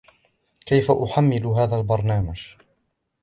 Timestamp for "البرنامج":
1.75-2.47